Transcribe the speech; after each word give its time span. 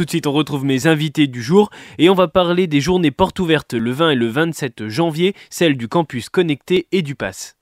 Tout 0.00 0.06
de 0.06 0.10
suite, 0.12 0.26
on 0.26 0.32
retrouve 0.32 0.64
mes 0.64 0.86
invités 0.86 1.26
du 1.26 1.42
jour 1.42 1.68
et 1.98 2.08
on 2.08 2.14
va 2.14 2.26
parler 2.26 2.66
des 2.66 2.80
journées 2.80 3.10
portes 3.10 3.38
ouvertes 3.38 3.74
le 3.74 3.90
20 3.90 4.12
et 4.12 4.14
le 4.14 4.28
27 4.28 4.88
janvier, 4.88 5.34
celles 5.50 5.76
du 5.76 5.88
campus 5.88 6.30
connecté 6.30 6.86
et 6.90 7.02
du 7.02 7.14
pass. 7.14 7.58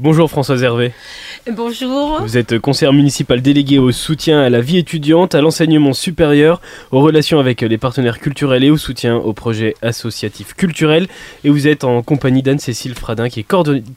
Bonjour 0.00 0.28
Françoise 0.28 0.64
Hervé. 0.64 0.92
Bonjour. 1.48 2.20
Vous 2.20 2.36
êtes 2.36 2.58
conseillère 2.58 2.92
municipale 2.92 3.40
déléguée 3.40 3.78
au 3.78 3.92
soutien 3.92 4.40
à 4.40 4.50
la 4.50 4.60
vie 4.60 4.76
étudiante, 4.76 5.34
à 5.34 5.40
l'enseignement 5.40 5.94
supérieur, 5.94 6.60
aux 6.92 7.00
relations 7.00 7.40
avec 7.40 7.62
les 7.62 7.78
partenaires 7.78 8.18
culturels 8.18 8.62
et 8.62 8.70
au 8.70 8.76
soutien 8.76 9.16
aux 9.16 9.32
projets 9.32 9.74
associatifs 9.80 10.54
culturels. 10.54 11.08
Et 11.44 11.50
vous 11.50 11.66
êtes 11.66 11.84
en 11.84 12.02
compagnie 12.02 12.42
d'Anne-Cécile 12.42 12.94
Fradin, 12.94 13.30
qui 13.30 13.40
est 13.40 13.46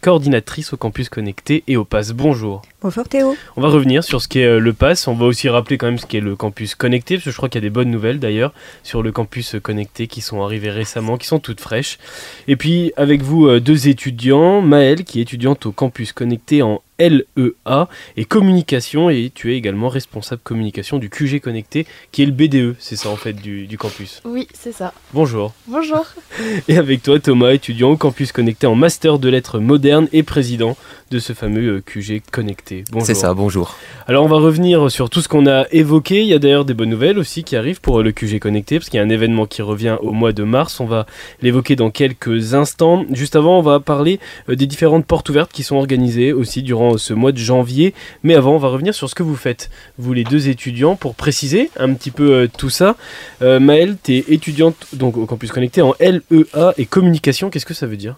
coordinatrice 0.02 0.72
au 0.72 0.78
campus 0.78 1.10
connecté 1.10 1.64
et 1.68 1.76
au 1.76 1.84
PASS. 1.84 2.12
Bonjour. 2.12 2.62
Bonjour 2.84 3.08
Théo. 3.08 3.38
On 3.56 3.62
va 3.62 3.70
revenir 3.70 4.04
sur 4.04 4.22
ce 4.22 4.28
qu'est 4.28 4.44
euh, 4.44 4.60
le 4.60 4.74
PASS. 4.74 5.08
On 5.08 5.14
va 5.14 5.26
aussi 5.26 5.48
rappeler 5.48 5.78
quand 5.78 5.86
même 5.86 5.98
ce 5.98 6.06
qu'est 6.06 6.20
le 6.20 6.36
campus 6.36 6.76
connecté, 6.76 7.16
parce 7.16 7.24
que 7.24 7.32
je 7.32 7.38
crois 7.38 7.48
qu'il 7.48 7.62
y 7.62 7.64
a 7.64 7.70
des 7.70 7.70
bonnes 7.70 7.90
nouvelles 7.90 8.20
d'ailleurs 8.20 8.52
sur 8.84 9.02
le 9.02 9.14
campus 9.14 9.56
connecté 9.64 10.08
qui 10.08 10.20
sont 10.20 10.44
arrivées 10.44 10.70
récemment, 10.70 11.18
qui 11.18 11.26
sont 11.26 11.40
toutes 11.40 11.62
fraîches. 11.62 11.98
Et 12.50 12.58
puis 12.58 12.92
avec 12.98 13.22
vous, 13.22 13.48
euh, 13.48 13.62
deux 13.62 13.88
étudiants, 13.88 14.62
Maëlle, 14.62 15.06
qui 15.06 15.20
est 15.20 15.22
étudiante 15.22 15.66
au 15.66 15.72
campus 15.72 16.12
connecté 16.12 16.62
en 16.62 16.82
LEA 17.00 17.90
et 18.18 18.26
communication 18.26 19.10
et 19.10 19.32
tu 19.34 19.54
es 19.54 19.58
également 19.58 19.90
responsable 19.90 20.42
communication 20.44 21.00
du 21.00 21.10
QG 21.10 21.40
Connecté 21.40 21.86
qui 22.12 22.24
est 22.24 22.26
le 22.26 22.32
BDE, 22.32 22.76
c'est 22.80 22.96
ça 22.96 23.10
en 23.10 23.16
fait 23.16 23.34
du, 23.34 23.78
campus. 23.78 24.22
Oui, 24.26 24.48
c'est 24.54 24.72
ça. 24.72 24.94
Bonjour. 25.14 25.54
Bonjour. 25.68 26.06
Et 26.68 26.78
avec 26.78 27.02
toi 27.04 27.20
Thomas, 27.20 27.52
étudiant 27.52 27.92
au 27.92 27.98
campus 27.98 28.32
Connecté 28.32 28.68
en 28.68 28.76
master 28.76 29.20
de 29.20 29.30
lettres 29.30 29.60
modernes 29.60 30.08
et 30.14 30.24
président 30.24 30.78
de 31.12 31.20
ce 31.20 31.34
fameux 31.34 31.78
euh, 31.78 31.82
QG 31.82 32.22
Connecté. 32.32 32.73
Bonjour. 32.92 33.06
C'est 33.06 33.14
ça, 33.14 33.34
bonjour. 33.34 33.76
Alors 34.08 34.26
on 34.26 34.28
va 34.28 34.38
revenir 34.38 34.90
sur 34.90 35.10
tout 35.10 35.22
ce 35.22 35.28
qu'on 35.28 35.48
a 35.48 35.66
évoqué, 35.72 36.22
il 36.22 36.28
y 36.28 36.34
a 36.34 36.40
d'ailleurs 36.40 36.66
des 36.66 36.74
bonnes 36.74 36.90
nouvelles 36.90 37.20
aussi 37.20 37.44
qui 37.44 37.56
arrivent 37.56 37.82
pour 37.82 38.02
le 38.02 38.12
QG 38.12 38.40
Connecté 38.40 38.80
parce 38.80 38.90
qu'il 38.90 38.98
y 38.98 39.02
a 39.02 39.06
un 39.06 39.10
événement 39.10 39.46
qui 39.46 39.62
revient 39.62 39.98
au 40.02 40.12
mois 40.12 40.34
de 40.34 40.44
mars, 40.44 40.80
on 40.80 40.86
va 40.86 41.06
l'évoquer 41.42 41.76
dans 41.76 41.92
quelques 41.92 42.54
instants. 42.54 43.06
Juste 43.12 43.36
avant, 43.36 43.60
on 43.60 43.62
va 43.62 43.80
parler 43.80 44.20
euh, 44.50 44.56
des 44.56 44.66
différentes 44.66 45.06
portes 45.06 45.30
ouvertes 45.30 45.52
qui 45.52 45.64
sont 45.64 45.76
organisées 45.76 46.34
aussi 46.34 46.64
durant 46.64 46.98
ce 46.98 47.14
mois 47.14 47.32
de 47.32 47.38
janvier. 47.38 47.94
Mais 48.24 48.36
avant, 48.36 48.56
on 48.56 48.58
va 48.58 48.70
revenir 48.70 48.94
sur 48.94 49.10
ce 49.10 49.16
que 49.16 49.24
vous 49.24 49.36
faites, 49.36 49.70
vous 49.98 50.14
les 50.14 50.24
deux 50.24 50.50
étudiants, 50.50 50.96
pour 50.96 51.16
préciser 51.16 51.70
un 51.78 51.94
petit 51.94 52.12
peu 52.12 52.32
euh, 52.32 52.48
tout 52.58 52.70
ça. 52.70 52.96
Euh, 53.42 53.60
Maëlle, 53.60 53.98
tu 54.04 54.16
es 54.16 54.26
étudiante 54.30 54.88
donc, 54.94 55.18
au 55.18 55.26
campus 55.26 55.52
connecté 55.52 55.82
en 55.82 55.94
LEA 56.00 56.74
et 56.78 56.86
communication. 56.86 57.50
Qu'est-ce 57.50 57.66
que 57.66 57.74
ça 57.74 57.88
veut 57.88 57.98
dire? 57.98 58.16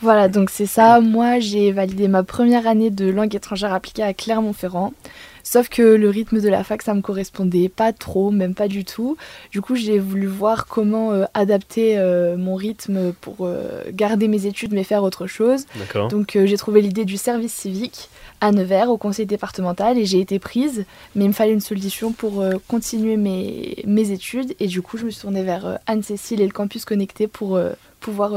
Voilà, 0.00 0.28
donc 0.28 0.50
c'est 0.50 0.66
ça. 0.66 1.00
Moi, 1.00 1.38
j'ai 1.38 1.72
validé 1.72 2.08
ma 2.08 2.22
première 2.22 2.66
année 2.66 2.90
de 2.90 3.08
langue 3.08 3.34
étrangère 3.34 3.72
appliquée 3.72 4.02
à 4.02 4.12
Clermont-Ferrand. 4.12 4.92
Sauf 5.46 5.68
que 5.68 5.82
le 5.82 6.08
rythme 6.08 6.40
de 6.40 6.48
la 6.48 6.64
fac, 6.64 6.80
ça 6.80 6.94
me 6.94 7.02
correspondait 7.02 7.68
pas 7.68 7.92
trop, 7.92 8.30
même 8.30 8.54
pas 8.54 8.66
du 8.66 8.86
tout. 8.86 9.18
Du 9.52 9.60
coup, 9.60 9.76
j'ai 9.76 9.98
voulu 9.98 10.26
voir 10.26 10.66
comment 10.66 11.12
euh, 11.12 11.26
adapter 11.34 11.98
euh, 11.98 12.38
mon 12.38 12.54
rythme 12.54 13.12
pour 13.20 13.36
euh, 13.40 13.82
garder 13.90 14.26
mes 14.26 14.46
études 14.46 14.72
mais 14.72 14.84
faire 14.84 15.02
autre 15.02 15.26
chose. 15.26 15.66
Donc 16.08 16.38
j'ai 16.44 16.56
trouvé 16.56 16.80
l'idée 16.80 17.04
du 17.04 17.18
service 17.18 17.52
civique 17.52 18.08
à 18.40 18.52
Nevers, 18.52 18.90
au 18.90 18.96
conseil 18.96 19.26
départemental, 19.26 19.98
et 19.98 20.06
j'ai 20.06 20.18
été 20.18 20.38
prise, 20.38 20.86
mais 21.14 21.24
il 21.24 21.28
me 21.28 21.32
fallait 21.32 21.52
une 21.52 21.60
solution 21.60 22.12
pour 22.12 22.44
continuer 22.68 23.16
mes, 23.16 23.82
mes 23.86 24.10
études. 24.10 24.54
Et 24.60 24.66
du 24.66 24.82
coup, 24.82 24.96
je 24.96 25.04
me 25.04 25.10
suis 25.10 25.20
tournée 25.20 25.42
vers 25.42 25.78
Anne-Cécile 25.86 26.40
et 26.40 26.46
le 26.46 26.52
campus 26.52 26.84
connecté 26.84 27.26
pour 27.26 27.58
pouvoir 28.00 28.32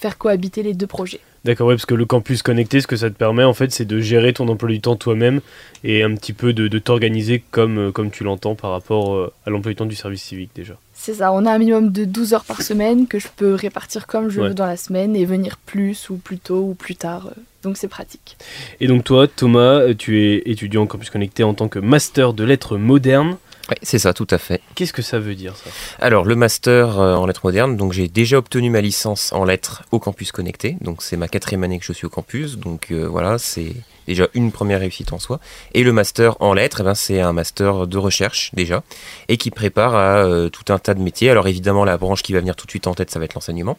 faire 0.00 0.18
cohabiter 0.18 0.62
les 0.62 0.74
deux 0.74 0.86
projets. 0.86 1.20
D'accord, 1.44 1.68
oui, 1.68 1.74
parce 1.74 1.84
que 1.84 1.94
le 1.94 2.06
campus 2.06 2.42
connecté, 2.42 2.80
ce 2.80 2.86
que 2.86 2.96
ça 2.96 3.10
te 3.10 3.14
permet, 3.14 3.44
en 3.44 3.52
fait, 3.52 3.70
c'est 3.70 3.84
de 3.84 4.00
gérer 4.00 4.32
ton 4.32 4.48
emploi 4.48 4.70
du 4.70 4.80
temps 4.80 4.96
toi-même 4.96 5.42
et 5.82 6.02
un 6.02 6.14
petit 6.14 6.32
peu 6.32 6.54
de, 6.54 6.78
t'organiser 6.78 7.44
comme, 7.50 7.78
euh, 7.78 7.92
comme 7.92 8.10
tu 8.10 8.24
l'entends 8.24 8.54
par 8.54 8.70
rapport 8.70 9.14
euh, 9.14 9.32
à 9.46 9.50
l'emploi 9.50 9.72
du 9.72 9.76
temps 9.76 9.84
du 9.84 9.94
service 9.94 10.22
civique 10.22 10.50
déjà. 10.54 10.74
C'est 10.94 11.14
ça, 11.14 11.32
on 11.32 11.44
a 11.44 11.52
un 11.52 11.58
minimum 11.58 11.92
de 11.92 12.06
12 12.06 12.32
heures 12.32 12.44
par 12.44 12.62
semaine 12.62 13.06
que 13.06 13.18
je 13.18 13.28
peux 13.36 13.54
répartir 13.54 14.06
comme 14.06 14.30
je 14.30 14.40
veux 14.40 14.54
dans 14.54 14.64
la 14.64 14.78
semaine 14.78 15.14
et 15.16 15.26
venir 15.26 15.58
plus 15.58 16.08
ou 16.08 16.16
plus 16.16 16.38
tôt 16.38 16.62
ou 16.70 16.74
plus 16.74 16.96
tard. 16.96 17.26
Euh, 17.26 17.40
donc 17.62 17.76
c'est 17.76 17.88
pratique. 17.88 18.38
Et 18.80 18.86
donc 18.86 19.04
toi, 19.04 19.26
Thomas, 19.28 19.92
tu 19.94 20.22
es 20.22 20.42
étudiant 20.46 20.82
en 20.82 20.86
campus 20.86 21.10
connecté 21.10 21.44
en 21.44 21.52
tant 21.52 21.68
que 21.68 21.78
master 21.78 22.32
de 22.32 22.44
lettres 22.44 22.78
modernes. 22.78 23.36
Oui, 23.70 23.76
c'est 23.82 23.98
ça, 23.98 24.12
tout 24.12 24.26
à 24.30 24.38
fait. 24.38 24.60
Qu'est-ce 24.74 24.92
que 24.92 25.02
ça 25.02 25.18
veut 25.18 25.34
dire 25.34 25.56
ça? 25.56 25.70
Alors, 25.98 26.24
le 26.24 26.36
master 26.36 26.98
euh, 26.98 27.14
en 27.14 27.26
lettres 27.26 27.40
modernes, 27.44 27.76
donc 27.76 27.92
j'ai 27.92 28.08
déjà 28.08 28.38
obtenu 28.38 28.70
ma 28.70 28.80
licence 28.80 29.32
en 29.32 29.44
lettres 29.44 29.84
au 29.90 29.98
campus 29.98 30.32
connecté. 30.32 30.76
Donc 30.80 31.02
c'est 31.02 31.16
ma 31.16 31.28
quatrième 31.28 31.64
année 31.64 31.78
que 31.78 31.84
je 31.84 31.92
suis 31.92 32.06
au 32.06 32.10
campus. 32.10 32.58
Donc 32.58 32.88
euh, 32.90 33.06
voilà, 33.08 33.38
c'est 33.38 33.74
déjà 34.06 34.28
une 34.34 34.52
première 34.52 34.80
réussite 34.80 35.12
en 35.12 35.18
soi. 35.18 35.40
Et 35.72 35.82
le 35.82 35.92
master 35.92 36.36
en 36.40 36.52
lettres, 36.52 36.78
eh 36.80 36.84
ben, 36.84 36.94
c'est 36.94 37.20
un 37.20 37.32
master 37.32 37.86
de 37.86 37.98
recherche 37.98 38.50
déjà, 38.54 38.82
et 39.28 39.36
qui 39.36 39.50
prépare 39.50 39.94
à 39.94 40.24
euh, 40.24 40.48
tout 40.48 40.72
un 40.72 40.78
tas 40.78 40.94
de 40.94 41.00
métiers. 41.00 41.30
Alors 41.30 41.48
évidemment, 41.48 41.84
la 41.84 41.96
branche 41.96 42.22
qui 42.22 42.32
va 42.32 42.40
venir 42.40 42.56
tout 42.56 42.66
de 42.66 42.70
suite 42.70 42.86
en 42.86 42.94
tête, 42.94 43.10
ça 43.10 43.18
va 43.18 43.24
être 43.24 43.34
l'enseignement. 43.34 43.78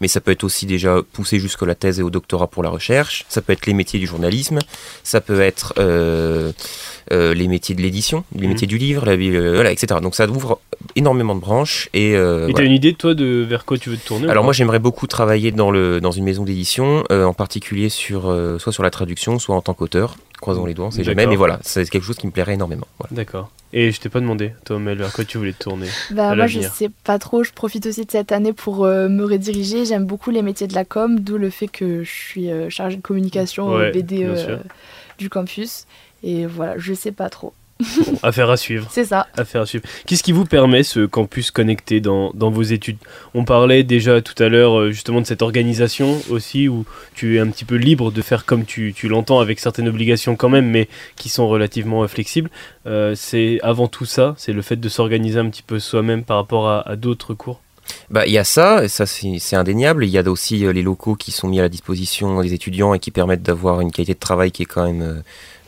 Mais 0.00 0.08
ça 0.08 0.20
peut 0.20 0.30
être 0.30 0.44
aussi 0.44 0.66
déjà 0.66 1.00
poussé 1.12 1.38
jusqu'à 1.38 1.66
la 1.66 1.74
thèse 1.74 2.00
et 2.00 2.02
au 2.02 2.10
doctorat 2.10 2.46
pour 2.46 2.62
la 2.62 2.70
recherche. 2.70 3.24
Ça 3.28 3.42
peut 3.42 3.52
être 3.52 3.66
les 3.66 3.74
métiers 3.74 3.98
du 3.98 4.06
journalisme. 4.06 4.58
Ça 5.02 5.20
peut 5.20 5.40
être 5.40 5.74
euh, 7.12 7.34
les 7.34 7.48
métiers 7.48 7.74
de 7.74 7.82
l'édition, 7.82 8.24
les 8.36 8.42
mhm. 8.42 8.48
métiers 8.50 8.66
du 8.66 8.78
livre, 8.78 9.04
la, 9.04 9.12
euh, 9.12 9.54
voilà, 9.54 9.72
etc. 9.72 10.00
Donc 10.00 10.14
ça 10.14 10.28
ouvre 10.28 10.60
énormément 10.96 11.34
de 11.34 11.40
branches. 11.40 11.88
Et 11.94 12.14
euh, 12.16 12.50
tu 12.52 12.60
as 12.60 12.64
une 12.64 12.72
idée, 12.72 12.94
toi, 12.94 13.14
de 13.14 13.44
vers 13.48 13.64
quoi 13.64 13.78
tu 13.78 13.90
veux 13.90 13.96
te 13.96 14.06
tourner 14.06 14.28
Alors 14.28 14.44
moi, 14.44 14.52
j'aimerais 14.52 14.78
beaucoup 14.78 15.06
travailler 15.06 15.52
dans, 15.52 15.70
le, 15.70 16.00
dans 16.00 16.10
une 16.10 16.24
maison 16.24 16.44
d'édition, 16.44 17.04
en 17.10 17.34
particulier 17.34 17.88
sur, 17.88 18.22
soit 18.58 18.72
sur 18.72 18.82
la 18.82 18.90
traduction, 18.90 19.38
soit 19.38 19.54
en 19.54 19.62
tant 19.62 19.74
qu'auteur. 19.74 20.16
Croisons 20.40 20.64
les 20.64 20.74
doigts, 20.74 20.86
on 20.86 20.90
sait 20.90 21.04
jamais, 21.04 21.26
mais 21.26 21.36
voilà, 21.36 21.58
c'est 21.62 21.88
quelque 21.88 22.04
chose 22.04 22.16
qui 22.16 22.26
me 22.26 22.32
plairait 22.32 22.54
énormément. 22.54 22.86
D'accord. 23.10 23.50
Et 23.72 23.92
je 23.92 24.00
t'ai 24.00 24.08
pas 24.08 24.20
demandé, 24.20 24.52
toi, 24.64 24.78
Mel, 24.78 24.98
vers 24.98 25.12
quoi 25.12 25.24
tu 25.24 25.38
voulais 25.38 25.52
te 25.52 25.62
tourner 25.62 25.86
bah, 26.10 26.34
Moi, 26.34 26.46
je 26.46 26.60
sais 26.60 26.90
pas 27.04 27.18
trop. 27.18 27.44
Je 27.44 27.52
profite 27.52 27.86
aussi 27.86 28.04
de 28.04 28.10
cette 28.10 28.32
année 28.32 28.52
pour 28.52 28.84
me 28.84 29.24
rediriger. 29.24 29.84
J'aime 29.84 30.06
beaucoup 30.06 30.30
les 30.30 30.42
métiers 30.42 30.66
de 30.66 30.74
la 30.74 30.84
com, 30.84 31.20
d'où 31.20 31.38
le 31.38 31.50
fait 31.50 31.68
que 31.68 32.02
je 32.02 32.10
suis 32.10 32.48
chargée 32.68 32.96
de 32.96 33.02
communication 33.02 33.68
au 33.68 33.78
BDE 33.92 34.60
du 35.18 35.28
campus. 35.28 35.86
Et 36.22 36.46
voilà, 36.46 36.74
je 36.78 36.92
sais 36.92 37.12
pas 37.12 37.30
trop. 37.30 37.52
Affaire 38.22 38.50
à 38.50 38.56
suivre. 38.56 38.88
C'est 38.90 39.04
ça. 39.04 39.26
Affaire 39.36 39.62
à 39.62 39.66
suivre. 39.66 39.84
Qu'est-ce 40.06 40.22
qui 40.22 40.32
vous 40.32 40.44
permet 40.44 40.82
ce 40.82 41.06
campus 41.06 41.50
connecté 41.50 42.00
dans, 42.00 42.30
dans 42.34 42.50
vos 42.50 42.62
études? 42.62 42.98
On 43.34 43.44
parlait 43.44 43.82
déjà 43.82 44.20
tout 44.20 44.40
à 44.42 44.48
l'heure 44.48 44.78
euh, 44.78 44.90
justement 44.90 45.20
de 45.20 45.26
cette 45.26 45.42
organisation 45.42 46.20
aussi 46.30 46.68
où 46.68 46.84
tu 47.14 47.36
es 47.36 47.40
un 47.40 47.48
petit 47.48 47.64
peu 47.64 47.76
libre 47.76 48.10
de 48.10 48.22
faire 48.22 48.44
comme 48.44 48.64
tu, 48.64 48.92
tu 48.94 49.08
l'entends 49.08 49.40
avec 49.40 49.60
certaines 49.60 49.88
obligations 49.88 50.36
quand 50.36 50.48
même 50.48 50.68
mais 50.70 50.88
qui 51.16 51.28
sont 51.28 51.48
relativement 51.48 52.02
euh, 52.02 52.06
flexibles. 52.06 52.50
Euh, 52.86 53.14
c'est 53.16 53.58
avant 53.62 53.88
tout 53.88 54.06
ça, 54.06 54.34
c'est 54.38 54.52
le 54.52 54.62
fait 54.62 54.76
de 54.76 54.88
s'organiser 54.88 55.38
un 55.38 55.48
petit 55.48 55.62
peu 55.62 55.78
soi-même 55.78 56.24
par 56.24 56.36
rapport 56.36 56.68
à, 56.68 56.88
à 56.88 56.96
d'autres 56.96 57.34
cours? 57.34 57.60
Bah, 58.08 58.24
il 58.26 58.32
y 58.32 58.38
a 58.38 58.44
ça, 58.44 58.86
ça 58.88 59.04
c'est 59.04 59.56
indéniable. 59.56 60.04
Il 60.04 60.10
y 60.10 60.18
a 60.18 60.22
aussi 60.30 60.58
les 60.58 60.82
locaux 60.82 61.16
qui 61.16 61.32
sont 61.32 61.48
mis 61.48 61.58
à 61.58 61.62
la 61.62 61.68
disposition 61.68 62.40
des 62.40 62.54
étudiants 62.54 62.94
et 62.94 63.00
qui 63.00 63.10
permettent 63.10 63.42
d'avoir 63.42 63.80
une 63.80 63.90
qualité 63.90 64.14
de 64.14 64.18
travail 64.18 64.52
qui 64.52 64.62
est 64.62 64.66
quand 64.66 64.84
même 64.84 65.22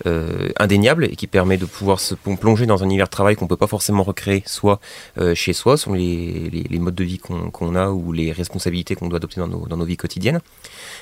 euh, 0.07 0.49
indéniable 0.59 1.05
et 1.05 1.17
qui 1.17 1.27
permet 1.27 1.57
de 1.57 1.65
pouvoir 1.65 2.01
se 2.01 2.15
plonger 2.15 2.67
dans 2.67 2.83
un 2.83 2.87
univers 2.87 3.07
de 3.07 3.11
travail 3.11 3.37
qu'on 3.37 3.47
peut 3.47 3.57
pas 3.57 3.67
forcément 3.67 4.03
recréer 4.03 4.43
soit 4.47 4.81
euh, 5.19 5.35
chez 5.35 5.53
soi, 5.53 5.77
sur 5.77 5.95
les, 5.95 6.51
les, 6.51 6.79
modes 6.79 6.95
de 6.95 7.05
vie 7.05 7.19
qu'on 7.19 7.77
a 7.77 7.89
ou 7.89 8.13
les 8.13 8.33
responsabilités 8.33 8.95
qu'on 8.95 9.09
doit 9.09 9.19
adopter 9.19 9.41
dans 9.41 9.49
nos, 9.49 9.67
dans 9.67 9.77
nos, 9.77 9.85
vies 9.85 9.97
quotidiennes. 9.97 10.41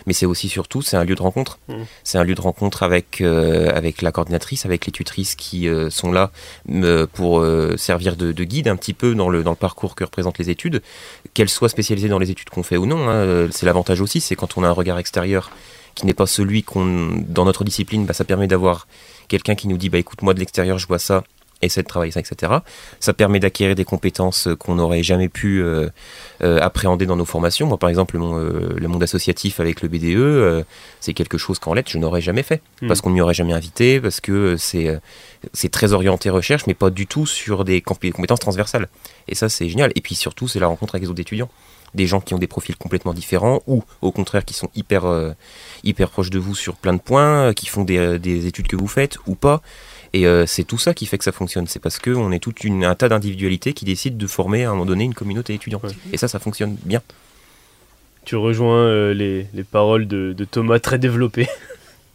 Mais 0.07 0.13
c'est 0.13 0.27
aussi 0.27 0.49
surtout, 0.49 0.83
c'est 0.83 0.97
un 0.97 1.05
lieu 1.05 1.15
de 1.15 1.23
rencontre. 1.23 1.59
Mmh. 1.69 1.75
C'est 2.05 2.19
un 2.19 2.25
lieu 2.25 2.35
de 2.35 2.41
rencontre 2.41 2.83
avec, 2.83 3.21
euh, 3.21 3.71
avec 3.75 4.03
la 4.03 4.13
coordinatrice, 4.13 4.67
avec 4.67 4.87
les 4.87 4.93
tutrices 4.93 5.35
qui 5.35 5.69
sont 5.91 6.13
là 6.13 6.31
pour 7.15 7.45
servir 7.77 8.17
de, 8.17 8.33
de, 8.33 8.45
guide 8.45 8.69
un 8.69 8.77
petit 8.77 8.95
peu 8.95 9.15
dans 9.15 9.29
le, 9.29 9.43
dans 9.43 9.51
le 9.51 9.57
parcours 9.57 9.95
que 9.95 10.05
représentent 10.05 10.39
les 10.39 10.51
études, 10.51 10.83
qu'elles 11.35 11.49
soient 11.49 11.69
spécialisées 11.69 12.09
dans 12.09 12.19
les 12.19 12.31
études 12.31 12.51
qu'on 12.51 12.63
fait 12.63 12.77
ou 12.77 12.87
non. 12.87 13.09
Hein. 13.09 13.49
C'est 13.51 13.67
l'avantage 13.67 14.01
aussi, 14.01 14.21
c'est 14.21 14.37
quand 14.37 14.59
on 14.59 14.65
a 14.65 14.69
un 14.69 14.73
regard 14.73 14.99
extérieur 14.99 15.51
qui 16.01 16.07
n'est 16.07 16.15
pas 16.15 16.27
celui 16.27 16.63
qu'on 16.63 17.23
dans 17.29 17.45
notre 17.45 17.65
discipline, 17.65 18.07
bah, 18.07 18.13
ça 18.15 18.25
permet 18.25 18.47
d'avoir 18.47 18.87
quelqu'un 19.29 19.55
qui 19.55 19.69
nous 19.69 19.79
dit 19.79 19.89
bah 19.89 19.99
écoute 19.99 20.23
moi 20.23 20.35
de 20.35 20.41
l'extérieur 20.41 20.79
je 20.79 20.87
vois 20.87 20.99
ça 20.99 21.23
essaie 21.63 21.83
de 21.83 21.87
travailler 21.87 22.13
ça, 22.13 22.21
etc. 22.21 22.53
Ça 23.01 23.13
permet 23.13 23.41
d'acquérir 23.41 23.75
des 23.75 23.85
compétences 23.85 24.49
qu'on 24.59 24.77
n'aurait 24.77 25.03
jamais 25.03 25.29
pu 25.29 25.63
euh, 25.63 25.89
euh, 26.43 26.59
appréhender 26.61 27.07
dans 27.07 27.17
nos 27.17 27.25
formations. 27.25 27.67
Moi, 27.67 27.79
par 27.79 27.91
exemple, 27.91 28.17
euh, 28.17 28.75
le 28.77 28.89
monde 28.89 29.03
associatif 29.03 29.61
avec 29.61 29.83
le 29.83 29.89
BDE, 29.89 30.65
c'est 31.01 31.15
quelque 31.15 31.39
chose 31.39 31.59
qu'en 31.59 31.75
lettres, 31.75 31.91
je 31.91 31.99
n'aurais 31.99 32.21
jamais 32.21 32.43
fait. 32.43 32.63
Hmm. 32.81 32.89
Parce 32.89 33.01
qu'on 33.01 33.11
ne 33.11 33.15
m'y 33.15 33.21
aurait 33.21 33.35
jamais 33.35 33.53
invité, 33.53 34.01
parce 34.01 34.21
que 34.21 34.57
c'est 34.57 34.99
c'est 35.53 35.71
très 35.71 35.93
orienté 35.93 36.31
recherche, 36.31 36.67
mais 36.67 36.75
pas 36.75 36.91
du 36.91 37.07
tout 37.07 37.27
sur 37.27 37.65
des 37.65 37.81
compétences 37.81 38.41
transversales. 38.41 38.89
Et 39.29 39.35
ça, 39.35 39.49
c'est 39.49 39.69
génial. 39.69 39.93
Et 39.95 40.01
puis 40.01 40.15
surtout, 40.15 40.49
c'est 40.49 40.61
la 40.61 40.67
rencontre 40.67 40.95
avec 40.95 41.05
les 41.05 41.11
autres 41.11 41.21
étudiants 41.21 41.51
des 41.95 42.07
gens 42.07 42.21
qui 42.21 42.35
ont 42.35 42.39
des 42.39 42.47
profils 42.47 42.77
complètement 42.77 43.15
différents 43.15 43.63
ou 43.67 43.83
au 44.03 44.13
contraire 44.13 44.45
qui 44.45 44.55
sont 44.55 44.71
hyper, 44.75 45.05
euh, 45.05 45.33
hyper 45.85 46.11
proches 46.11 46.31
de 46.31 46.39
vous 46.39 46.55
sur 46.55 46.77
plein 46.77 46.93
de 46.93 47.01
points, 47.01 47.49
euh, 47.49 47.53
qui 47.53 47.67
font 47.67 47.85
des, 47.85 47.99
euh, 47.99 48.19
des, 48.19 48.47
études 48.47 48.69
que 48.69 48.77
vous 48.77 48.89
faites 48.89 49.19
ou 49.27 49.35
pas. 49.35 49.63
Et 50.13 50.27
euh, 50.27 50.45
c'est 50.47 50.65
tout 50.65 50.79
ça 50.79 50.95
qui 50.95 51.07
fait 51.07 51.19
que 51.19 51.25
ça 51.25 51.33
fonctionne. 51.33 51.67
C'est 51.67 51.79
parce 51.79 51.99
qu'on 51.99 52.33
est 52.33 52.41
tout 52.41 52.55
un 52.65 52.95
tas 52.95 53.09
d'individualités 53.09 53.73
qui 53.73 53.85
décident 53.85 54.17
de 54.17 54.27
former 54.27 54.65
à 54.65 54.71
un 54.71 54.73
moment 54.73 54.87
donné 54.87 55.05
une 55.05 55.15
communauté 55.15 55.55
étudiante. 55.55 55.85
Et 56.13 56.17
ça, 56.17 56.29
ça 56.29 56.39
fonctionne 56.39 56.77
bien. 56.85 57.03
Tu 58.25 58.37
rejoins 58.37 58.85
euh, 58.85 59.15
les, 59.15 59.47
les, 59.55 59.65
paroles 59.65 60.07
de, 60.07 60.35
de 60.37 60.45
Thomas 60.45 60.79
très 60.79 60.99
développées. 60.99 61.49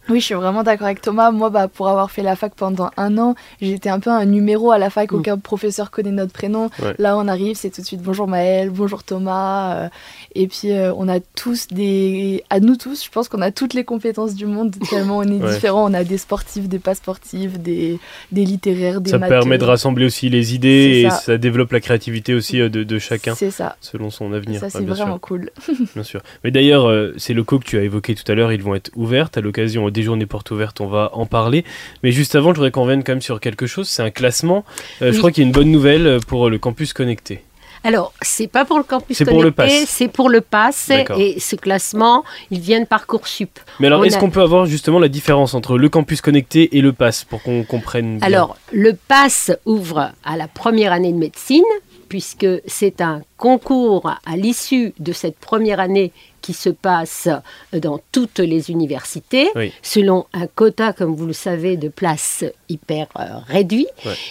Oui, 0.08 0.20
je 0.20 0.26
suis 0.26 0.34
vraiment 0.34 0.62
d'accord 0.62 0.86
avec 0.86 1.00
Thomas. 1.00 1.30
Moi, 1.30 1.50
bah, 1.50 1.68
pour 1.68 1.88
avoir 1.88 2.10
fait 2.10 2.22
la 2.22 2.36
fac 2.36 2.54
pendant 2.54 2.90
un 2.96 3.18
an, 3.18 3.34
j'étais 3.60 3.88
un 3.88 3.98
peu 3.98 4.10
un 4.10 4.24
numéro 4.24 4.70
à 4.70 4.78
la 4.78 4.90
fac. 4.90 5.10
Mm. 5.10 5.16
Aucun 5.16 5.38
professeur 5.38 5.90
connaît 5.90 6.12
notre 6.12 6.32
prénom. 6.32 6.70
Là, 6.98 7.16
on 7.16 7.26
arrive, 7.28 7.56
c'est 7.56 7.70
tout 7.70 7.80
de 7.80 7.86
suite 7.86 8.02
bonjour 8.02 8.28
Maël, 8.28 8.70
bonjour 8.70 9.02
Thomas. 9.02 9.74
Euh, 9.76 9.88
et 10.34 10.46
puis, 10.46 10.72
euh, 10.72 10.92
on 10.96 11.08
a 11.08 11.18
tous 11.20 11.68
des. 11.68 12.44
À 12.50 12.60
nous 12.60 12.76
tous, 12.76 13.04
je 13.04 13.10
pense 13.10 13.28
qu'on 13.28 13.42
a 13.42 13.50
toutes 13.50 13.74
les 13.74 13.84
compétences 13.84 14.34
du 14.34 14.46
monde, 14.46 14.74
tellement 14.90 15.18
on 15.18 15.22
est 15.22 15.52
différents. 15.52 15.90
On 15.90 15.94
a 15.94 16.04
des 16.04 16.18
sportifs, 16.18 16.68
des 16.68 16.78
pas 16.78 16.94
sportifs, 16.94 17.58
des, 17.58 17.98
des 18.32 18.44
littéraires, 18.44 19.00
des 19.00 19.10
Ça 19.10 19.18
permet 19.18 19.58
de 19.58 19.64
rassembler 19.64 20.06
aussi 20.06 20.28
les 20.28 20.54
idées 20.54 21.04
et 21.06 21.10
ça. 21.10 21.38
développe 21.38 21.72
la 21.72 21.80
créativité 21.80 22.34
aussi 22.34 22.60
euh, 22.60 22.68
de, 22.68 22.84
de 22.84 22.98
chacun. 22.98 23.34
C'est 23.34 23.50
ça. 23.50 23.76
Selon 23.80 24.10
son 24.10 24.32
avenir. 24.32 24.60
Ça, 24.60 24.70
c'est 24.70 24.84
vraiment 24.84 25.18
cool. 25.18 25.50
bien 25.94 26.04
sûr. 26.04 26.20
Mais 26.44 26.50
d'ailleurs, 26.50 26.92
ces 27.16 27.34
locaux 27.34 27.58
que 27.58 27.64
tu 27.64 27.78
as 27.78 27.82
évoqués 27.82 28.14
tout 28.14 28.30
à 28.30 28.34
l'heure, 28.34 28.52
ils 28.52 28.62
vont 28.62 28.74
être 28.74 28.90
ouverts 28.94 29.30
à 29.34 29.40
l'occasion 29.40 29.86
des 29.96 30.02
journées 30.02 30.26
portes 30.26 30.50
ouvertes, 30.50 30.80
on 30.80 30.86
va 30.86 31.10
en 31.14 31.26
parler. 31.26 31.64
Mais 32.02 32.12
juste 32.12 32.34
avant, 32.34 32.50
je 32.50 32.56
voudrais 32.56 32.70
qu'on 32.70 32.82
revienne 32.82 33.02
quand 33.02 33.12
même 33.12 33.22
sur 33.22 33.40
quelque 33.40 33.66
chose. 33.66 33.88
C'est 33.88 34.02
un 34.02 34.10
classement. 34.10 34.64
Euh, 35.02 35.12
je 35.12 35.18
crois 35.18 35.32
qu'il 35.32 35.42
y 35.42 35.46
a 35.46 35.48
une 35.48 35.52
bonne 35.52 35.72
nouvelle 35.72 36.06
euh, 36.06 36.18
pour 36.20 36.48
le 36.50 36.58
campus 36.58 36.92
connecté. 36.92 37.42
Alors, 37.84 38.12
c'est 38.20 38.48
pas 38.48 38.64
pour 38.64 38.78
le 38.78 38.82
campus 38.82 39.18
connecté, 39.18 39.84
c'est 39.86 40.08
pour 40.08 40.28
le 40.28 40.40
pass. 40.40 40.90
Et 41.18 41.38
ce 41.38 41.54
classement, 41.54 42.24
il 42.50 42.58
vient 42.58 42.80
de 42.80 42.84
Parcoursup. 42.84 43.60
Mais 43.78 43.86
alors, 43.86 44.04
est-ce 44.04 44.18
qu'on 44.18 44.30
peut 44.30 44.42
avoir 44.42 44.66
justement 44.66 44.98
la 44.98 45.08
différence 45.08 45.54
entre 45.54 45.78
le 45.78 45.88
campus 45.88 46.20
connecté 46.20 46.76
et 46.76 46.80
le 46.80 46.92
pass 46.92 47.22
pour 47.22 47.42
qu'on 47.42 47.62
comprenne 47.62 48.18
bien? 48.18 48.26
Alors, 48.26 48.56
le 48.72 48.94
pass 48.94 49.52
ouvre 49.66 50.10
à 50.24 50.36
la 50.36 50.48
première 50.48 50.92
année 50.92 51.12
de 51.12 51.18
médecine, 51.18 51.62
puisque 52.08 52.46
c'est 52.66 53.00
un 53.00 53.22
concours 53.36 54.10
à 54.24 54.36
l'issue 54.36 54.92
de 54.98 55.12
cette 55.12 55.36
première 55.36 55.80
année 55.80 56.12
qui 56.46 56.52
se 56.52 56.68
passe 56.68 57.28
dans 57.72 58.00
toutes 58.12 58.38
les 58.38 58.70
universités, 58.70 59.48
selon 59.82 60.26
un 60.32 60.46
quota, 60.46 60.92
comme 60.92 61.14
vous 61.16 61.26
le 61.26 61.32
savez, 61.32 61.76
de 61.76 61.88
places 61.88 62.44
hyper 62.68 63.08
euh, 63.18 63.24
réduit. 63.48 63.88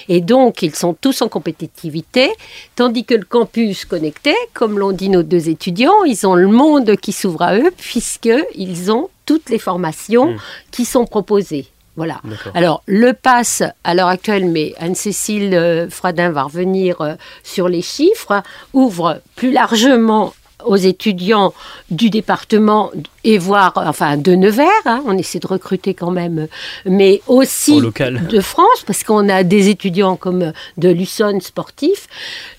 Et 0.07 0.21
donc, 0.21 0.61
ils 0.61 0.73
sont 0.73 0.93
tous 0.93 1.21
en 1.21 1.27
compétitivité, 1.27 2.31
tandis 2.75 3.03
que 3.03 3.15
le 3.15 3.25
campus 3.25 3.83
connecté, 3.83 4.33
comme 4.53 4.79
l'ont 4.79 4.93
dit 4.93 5.09
nos 5.09 5.23
deux 5.23 5.49
étudiants, 5.49 6.05
ils 6.05 6.25
ont 6.25 6.35
le 6.35 6.47
monde 6.47 6.95
qui 6.95 7.11
s'ouvre 7.11 7.41
à 7.41 7.57
eux, 7.57 7.71
puisqu'ils 7.77 8.91
ont 8.93 9.09
toutes 9.25 9.49
les 9.49 9.59
formations 9.59 10.31
hmm. 10.31 10.39
qui 10.71 10.85
sont 10.85 11.05
proposées. 11.05 11.67
Voilà. 11.95 12.21
Alors, 12.53 12.83
le 12.87 13.13
pass, 13.13 13.63
à 13.83 13.93
l'heure 13.93 14.07
actuelle, 14.07 14.45
mais 14.45 14.73
Anne-Cécile 14.79 15.53
euh, 15.53 15.89
Fradin 15.89 16.29
va 16.29 16.43
revenir 16.43 17.01
euh, 17.01 17.13
sur 17.43 17.69
les 17.69 17.81
chiffres, 17.81 18.43
ouvre 18.73 19.21
plus 19.35 19.51
largement 19.51 20.33
aux 20.65 20.75
étudiants 20.75 21.53
du 21.89 22.09
département 22.09 22.91
et 23.23 23.37
voire 23.37 23.73
enfin 23.75 24.17
de 24.17 24.33
Nevers, 24.33 24.69
hein, 24.85 25.03
on 25.05 25.17
essaie 25.17 25.39
de 25.39 25.47
recruter 25.47 25.93
quand 25.93 26.11
même, 26.11 26.47
mais 26.85 27.21
aussi 27.27 27.79
de 27.79 28.41
France 28.41 28.83
parce 28.85 29.03
qu'on 29.03 29.29
a 29.29 29.43
des 29.43 29.69
étudiants 29.69 30.15
comme 30.15 30.53
de 30.77 30.89
Luçon 30.89 31.39
sportif. 31.39 32.07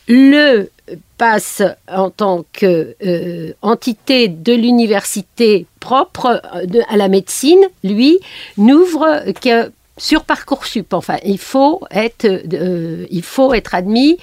Le 0.08 0.70
passe 1.18 1.62
en 1.88 2.10
tant 2.10 2.44
qu'entité 2.52 4.28
euh, 4.28 4.32
de 4.32 4.52
l'université 4.52 5.66
propre 5.80 6.40
euh, 6.54 6.82
à 6.88 6.96
la 6.96 7.08
médecine, 7.08 7.60
lui, 7.82 8.18
n'ouvre 8.56 9.24
que 9.40 9.70
sur 9.98 10.24
Parcoursup. 10.24 10.92
Enfin, 10.92 11.16
il 11.24 11.38
faut 11.38 11.82
être, 11.90 12.26
euh, 12.26 13.06
il 13.10 13.22
faut 13.22 13.54
être 13.54 13.74
admis 13.74 14.18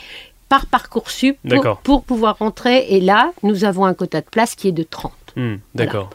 par 0.54 0.68
Parcoursup 0.68 1.36
pour, 1.50 1.78
pour 1.78 2.04
pouvoir 2.04 2.38
rentrer. 2.38 2.86
Et 2.90 3.02
là, 3.02 3.32
nous 3.42 3.64
avons 3.64 3.86
un 3.86 3.96
quota 3.96 4.22
de 4.22 4.28
place 4.30 4.54
qui 4.54 4.68
est 4.68 4.72
de 4.72 4.84
30. 4.84 5.12
Hmm, 5.36 5.56
d'accord. 5.74 6.12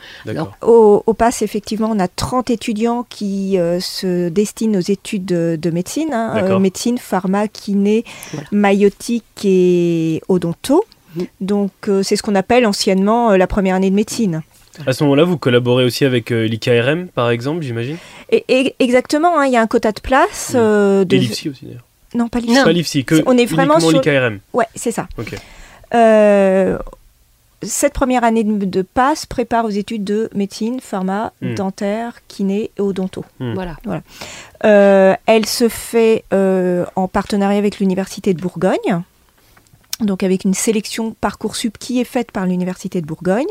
Au, 0.62 1.02
au, 1.04 1.12
PASS, 1.12 1.42
effectivement, 1.42 1.90
on 1.90 1.98
a 1.98 2.06
30 2.06 2.50
étudiants 2.50 3.04
qui 3.08 3.58
euh, 3.58 3.80
se 3.80 4.28
destinent 4.28 4.78
aux 4.78 4.82
études 4.92 5.24
de, 5.24 5.70
médecine, 5.70 6.10
hein, 6.12 6.34
euh, 6.36 6.60
médecine, 6.60 6.98
pharma, 6.98 7.48
kiné, 7.48 8.04
maïotique 8.52 9.24
et 9.44 10.22
odonto. 10.28 10.84
Hmm. 11.16 11.24
Donc, 11.40 11.72
euh, 11.88 12.04
c'est 12.04 12.14
ce 12.14 12.22
qu'on 12.22 12.36
appelle 12.36 12.64
anciennement 12.64 13.34
la 13.36 13.48
première 13.48 13.74
année 13.74 13.90
de 13.90 13.96
médecine. 13.96 14.42
À 14.86 14.92
ce 14.92 15.02
moment-là, 15.02 15.24
vous 15.24 15.36
collaborez 15.36 15.84
aussi 15.84 16.04
avec 16.04 16.30
l'IKRM, 16.30 17.08
par 17.08 17.30
exemple, 17.30 17.62
j'imagine? 17.62 17.96
Et, 18.30 18.76
Exactement, 18.78 19.36
hein, 19.36 19.46
il 19.46 19.52
y 19.52 19.56
a 19.56 19.60
un 19.60 19.66
quota 19.66 19.90
de 19.90 20.00
place. 20.00 20.50
Hmm. 20.54 21.02
de... 21.02 21.16
aussi, 21.16 21.50
d'ailleurs. 21.62 21.87
Non, 22.14 22.28
pas 22.28 22.40
l'IFSI. 22.40 22.64
Pas 22.64 22.72
l'IFSI, 22.72 23.04
que 23.04 23.22
on 23.26 23.36
est 23.36 23.46
vraiment 23.46 23.80
sur 23.80 23.90
l'IKRM. 23.90 24.40
Ouais, 24.52 24.66
c'est 24.74 24.92
ça. 24.92 25.08
Euh, 25.94 26.78
cette 27.62 27.92
première 27.92 28.24
année 28.24 28.44
de, 28.44 28.82
passe 28.82 29.26
prépare 29.26 29.64
aux 29.64 29.70
études 29.70 30.04
de 30.04 30.30
médecine, 30.34 30.80
pharma, 30.80 31.32
hmm. 31.42 31.54
dentaire, 31.54 32.20
kiné 32.28 32.70
et 32.76 32.80
odonto. 32.80 33.24
Hmm. 33.40 33.54
Voilà. 33.54 33.76
voilà. 33.84 34.02
Euh, 34.64 35.14
elle 35.26 35.46
se 35.46 35.68
fait 35.68 36.24
euh, 36.32 36.84
en 36.96 37.08
partenariat 37.08 37.58
avec 37.58 37.80
l'Université 37.80 38.32
de 38.32 38.40
Bourgogne, 38.40 39.02
donc 40.00 40.22
avec 40.22 40.44
une 40.44 40.54
sélection 40.54 41.16
Parcoursup 41.20 41.78
qui 41.78 42.00
est 42.00 42.04
faite 42.04 42.30
par 42.30 42.46
l'Université 42.46 43.00
de 43.00 43.06
Bourgogne. 43.06 43.46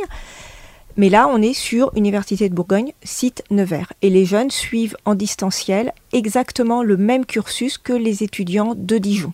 Mais 0.97 1.09
là, 1.09 1.29
on 1.31 1.43
est 1.43 1.53
sur 1.53 1.91
Université 1.95 2.49
de 2.49 2.55
Bourgogne, 2.55 2.91
site 3.03 3.43
Nevers. 3.51 3.93
Et 4.01 4.09
les 4.09 4.25
jeunes 4.25 4.49
suivent 4.49 4.97
en 5.05 5.13
distanciel 5.13 5.93
exactement 6.11 6.81
le 6.81 6.97
même 6.97 7.23
cursus 7.23 7.77
que 7.77 7.93
les 7.93 8.23
étudiants 8.23 8.73
de 8.75 8.97
Dijon. 8.97 9.31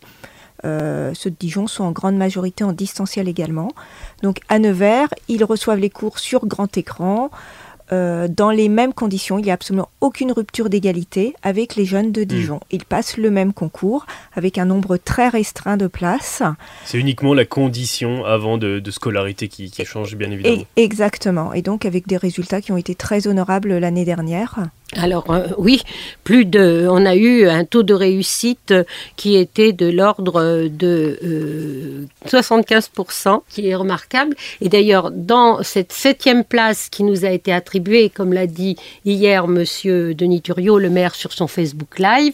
Euh, 0.66 1.14
ceux 1.14 1.30
de 1.30 1.36
Dijon 1.40 1.68
sont 1.68 1.86
en 1.86 1.92
grande 1.92 2.18
majorité 2.18 2.66
en 2.66 2.74
distanciel 2.74 3.30
également. 3.30 3.72
Donc 4.22 4.40
à 4.50 4.60
Nevers, 4.60 5.08
ils 5.30 5.44
reçoivent 5.46 5.80
les 5.80 5.90
cours 5.90 6.20
sur 6.20 6.46
grand 6.46 6.78
écran. 6.78 7.32
Euh, 7.94 8.28
dans 8.28 8.50
les 8.50 8.70
mêmes 8.70 8.94
conditions. 8.94 9.38
Il 9.38 9.46
n'y 9.46 9.52
a 9.52 9.54
absolument 9.54 9.90
aucune 10.02 10.32
rupture 10.32 10.70
d'égalité 10.70 11.36
avec 11.44 11.76
les 11.76 11.86
jeunes 11.86 12.12
de 12.12 12.24
hmm. 12.24 12.26
Dijon. 12.26 12.60
Ils 12.72 12.86
passent 12.86 13.18
le 13.18 13.30
même 13.30 13.54
concours 13.54 14.08
avec 14.34 14.58
un 14.58 14.66
nombre 14.66 14.98
très 14.98 15.30
restreint 15.30 15.78
de 15.78 15.86
places. 15.88 16.42
C'est 16.86 16.98
uniquement 16.98 17.34
la 17.36 17.46
condition 17.46 18.26
avant 18.26 18.58
de, 18.58 18.82
scolarité 18.90 19.48
qui, 19.48 19.72
change, 19.86 20.16
bien 20.16 20.32
évidemment. 20.32 20.64
exactement. 20.76 21.54
Et 21.54 21.62
donc 21.62 21.86
avec 21.86 22.08
des 22.08 22.18
résultats 22.18 22.62
qui 22.62 22.72
ont 22.72 22.78
été 22.78 22.96
très 22.96 23.28
honorables 23.28 23.78
l'année 23.78 24.06
dernière. 24.06 24.60
Alors 24.98 25.32
euh, 25.32 25.48
oui, 25.58 25.82
plus 26.24 26.46
de, 26.46 26.88
on 26.90 27.06
a 27.06 27.16
eu 27.16 27.48
un 27.48 27.66
taux 27.66 27.84
de 27.84 27.94
réussite 27.94 28.74
qui 29.16 29.36
était 29.36 29.74
de 29.74 29.90
l'ordre 29.90 30.68
de 30.68 32.08
75%, 32.28 33.30
euh, 33.30 33.38
qui 33.50 33.68
est 33.68 33.76
remarquable. 33.76 34.36
Et 34.62 34.70
d'ailleurs, 34.70 35.12
dans 35.12 35.64
cette 35.64 35.92
septième 35.92 36.44
place 36.44 36.90
qui 36.90 37.04
nous 37.04 37.26
a 37.26 37.30
été 37.30 37.52
attribuée, 37.52 37.83
comme 38.14 38.34
l'a 38.34 38.48
dit 38.48 38.76
hier 39.06 39.48
Monsieur 39.48 40.14
Denis 40.14 40.42
Turiot, 40.42 40.80
le 40.80 40.90
maire 40.90 41.16
sur 41.16 41.34
son 41.34 41.48
Facebook 41.48 42.00
Live, 42.00 42.34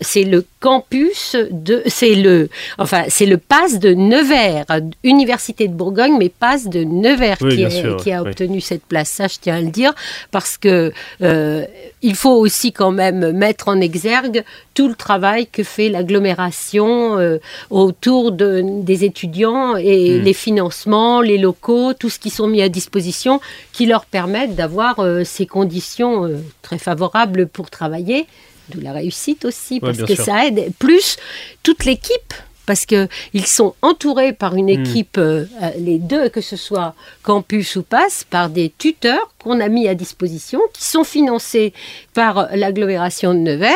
c'est 0.00 0.24
le 0.24 0.44
campus 0.60 1.36
de, 1.50 1.82
c'est 1.86 2.14
le, 2.14 2.48
enfin 2.78 3.04
c'est 3.08 3.26
le 3.26 3.38
pass 3.38 3.78
de 3.78 3.92
Nevers, 3.94 4.66
Université 5.02 5.68
de 5.68 5.74
Bourgogne, 5.74 6.16
mais 6.18 6.28
passe 6.28 6.68
de 6.68 6.84
Nevers 6.84 7.38
qui, 7.38 8.12
a 8.12 8.22
obtenu 8.22 8.60
cette 8.60 8.84
place. 8.84 9.08
Ça, 9.08 9.28
je 9.28 9.36
tiens 9.40 9.56
à 9.56 9.60
le 9.60 9.70
dire 9.70 9.94
parce 10.30 10.56
que 10.56 10.92
euh, 11.22 11.64
il 12.04 12.14
faut 12.14 12.34
aussi 12.34 12.70
quand 12.70 12.90
même 12.90 13.32
mettre 13.32 13.68
en 13.68 13.80
exergue 13.80 14.44
tout 14.74 14.88
le 14.88 14.94
travail 14.94 15.46
que 15.46 15.62
fait 15.62 15.88
l'agglomération 15.88 17.18
euh, 17.18 17.38
autour 17.70 18.30
de, 18.30 18.62
des 18.82 19.04
étudiants 19.04 19.76
et 19.76 20.18
hmm. 20.18 20.22
les 20.22 20.34
financements, 20.34 21.22
les 21.22 21.38
locaux, 21.38 21.94
tout 21.94 22.10
ce 22.10 22.18
qui 22.18 22.28
sont 22.28 22.46
mis 22.46 22.60
à 22.60 22.68
disposition 22.68 23.40
qui 23.72 23.86
leur 23.86 24.04
permettent 24.04 24.54
d'avoir 24.54 25.00
euh, 25.00 25.24
ces 25.24 25.46
conditions 25.46 26.26
euh, 26.26 26.36
très 26.60 26.78
favorables 26.78 27.46
pour 27.46 27.70
travailler. 27.70 28.26
D'où 28.68 28.80
la 28.80 28.92
réussite 28.92 29.46
aussi, 29.46 29.80
parce 29.80 30.02
que 30.02 30.14
ça 30.14 30.46
aide. 30.46 30.72
Plus 30.78 31.16
toute 31.62 31.86
l'équipe 31.86 32.34
parce 32.66 32.86
qu'ils 32.86 33.46
sont 33.46 33.74
entourés 33.82 34.32
par 34.32 34.54
une 34.56 34.66
hmm. 34.66 34.80
équipe, 34.80 35.18
euh, 35.18 35.44
les 35.78 35.98
deux, 35.98 36.28
que 36.28 36.40
ce 36.40 36.56
soit 36.56 36.94
campus 37.22 37.76
ou 37.76 37.82
passe, 37.82 38.24
par 38.28 38.48
des 38.48 38.72
tuteurs 38.76 39.33
qu'on 39.44 39.60
a 39.60 39.68
mis 39.68 39.86
à 39.86 39.94
disposition, 39.94 40.60
qui 40.72 40.82
sont 40.84 41.04
financés 41.04 41.72
par 42.14 42.48
l'agglomération 42.54 43.34
de 43.34 43.38
Nevers. 43.38 43.74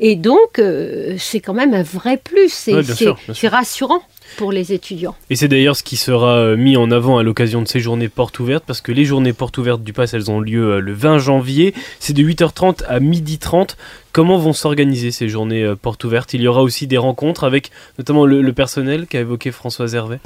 Et 0.00 0.16
donc, 0.16 0.58
euh, 0.58 1.14
c'est 1.18 1.40
quand 1.40 1.54
même 1.54 1.74
un 1.74 1.82
vrai 1.82 2.16
plus. 2.16 2.52
C'est 2.52 3.48
rassurant 3.48 4.02
pour 4.36 4.52
les 4.52 4.72
étudiants. 4.72 5.14
Et 5.28 5.36
c'est 5.36 5.48
d'ailleurs 5.48 5.76
ce 5.76 5.82
qui 5.82 5.96
sera 5.96 6.36
euh, 6.36 6.56
mis 6.56 6.76
en 6.76 6.90
avant 6.90 7.18
à 7.18 7.22
l'occasion 7.22 7.62
de 7.62 7.68
ces 7.68 7.80
journées 7.80 8.08
portes 8.08 8.38
ouvertes, 8.38 8.64
parce 8.66 8.80
que 8.80 8.92
les 8.92 9.04
journées 9.04 9.32
portes 9.32 9.58
ouvertes 9.58 9.82
du 9.82 9.92
Pass, 9.92 10.14
elles 10.14 10.30
ont 10.30 10.40
lieu 10.40 10.80
le 10.80 10.92
20 10.92 11.18
janvier. 11.18 11.74
C'est 11.98 12.12
de 12.12 12.22
8h30 12.22 12.84
à 12.88 13.00
12h30. 13.00 13.76
Comment 14.12 14.38
vont 14.38 14.52
s'organiser 14.52 15.12
ces 15.12 15.28
journées 15.28 15.62
euh, 15.62 15.76
portes 15.76 16.02
ouvertes? 16.04 16.34
Il 16.34 16.40
y 16.40 16.48
aura 16.48 16.62
aussi 16.62 16.86
des 16.86 16.98
rencontres 16.98 17.44
avec 17.44 17.70
notamment 17.98 18.26
le, 18.26 18.52
personnel 18.52 19.06
qu'a 19.06 19.20
évoqué 19.20 19.52
Françoise 19.52 19.94
Hervé? 19.94 20.18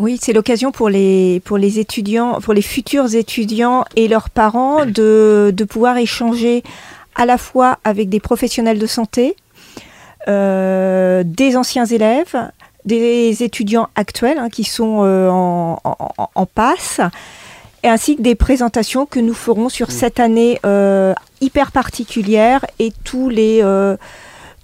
Oui, 0.00 0.18
c'est 0.20 0.32
l'occasion 0.32 0.72
pour 0.72 0.88
les, 0.88 1.40
pour 1.44 1.58
les 1.58 1.78
étudiants, 1.78 2.40
pour 2.40 2.54
les 2.54 2.62
futurs 2.62 3.14
étudiants 3.14 3.84
et 3.96 4.08
leurs 4.08 4.30
parents 4.30 4.86
de, 4.86 5.52
de 5.54 5.64
pouvoir 5.64 5.98
échanger 5.98 6.62
à 7.14 7.26
la 7.26 7.36
fois 7.36 7.78
avec 7.84 8.08
des 8.08 8.18
professionnels 8.20 8.78
de 8.78 8.86
santé, 8.86 9.36
euh, 10.26 11.22
des 11.24 11.56
anciens 11.56 11.84
élèves, 11.84 12.34
des 12.86 13.42
étudiants 13.42 13.88
actuels 13.94 14.38
hein, 14.38 14.48
qui 14.48 14.64
sont 14.64 15.00
euh, 15.04 15.28
en, 15.28 15.78
en- 15.84 16.30
en 16.34 16.46
passe, 16.46 17.00
et 17.82 17.88
ainsi 17.88 18.16
que 18.16 18.22
des 18.22 18.34
présentations 18.34 19.04
que 19.06 19.20
nous 19.20 19.34
ferons 19.34 19.68
sur 19.68 19.90
cette 19.90 20.18
année 20.18 20.58
euh, 20.64 21.12
hyper 21.42 21.72
particulière 21.72 22.64
et 22.78 22.90
tous 23.04 23.28
les, 23.28 23.60
euh, 23.62 23.96